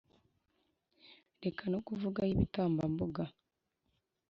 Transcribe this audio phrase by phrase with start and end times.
[1.43, 3.23] reka no kuvuga ay’ibitambambuga,